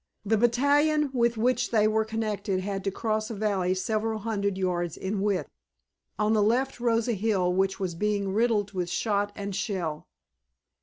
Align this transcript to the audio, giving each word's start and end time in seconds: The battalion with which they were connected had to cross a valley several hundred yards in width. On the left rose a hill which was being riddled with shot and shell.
The 0.25 0.35
battalion 0.35 1.11
with 1.13 1.37
which 1.37 1.69
they 1.69 1.87
were 1.87 2.03
connected 2.05 2.61
had 2.61 2.83
to 2.85 2.89
cross 2.91 3.29
a 3.29 3.35
valley 3.35 3.75
several 3.75 4.17
hundred 4.17 4.57
yards 4.57 4.97
in 4.97 5.21
width. 5.21 5.47
On 6.17 6.33
the 6.33 6.41
left 6.41 6.79
rose 6.79 7.07
a 7.07 7.13
hill 7.13 7.53
which 7.53 7.79
was 7.79 7.93
being 7.93 8.33
riddled 8.33 8.71
with 8.71 8.89
shot 8.89 9.31
and 9.35 9.55
shell. 9.55 10.07